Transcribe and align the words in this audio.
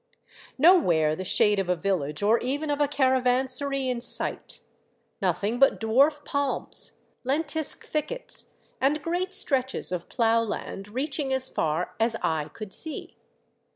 No 0.57 0.79
where 0.79 1.15
the 1.15 1.23
shade 1.23 1.59
of 1.59 1.69
a 1.69 1.75
village 1.75 2.23
or 2.23 2.39
even 2.39 2.71
of 2.71 2.81
a 2.81 2.87
caravan 2.87 3.47
sary 3.47 3.87
in 3.87 4.01
sight. 4.01 4.61
Nothing 5.21 5.59
but 5.59 5.79
dwarf 5.79 6.25
palms, 6.25 7.01
lentisk 7.23 7.85
thickets, 7.85 8.51
and 8.81 9.03
great 9.03 9.31
stretches 9.31 9.91
of 9.91 10.09
plough 10.09 10.41
land 10.41 10.87
reaching 10.87 11.31
as 11.31 11.49
far 11.49 11.93
as 11.99 12.15
eye 12.23 12.49
could 12.51 12.73
see. 12.73 13.15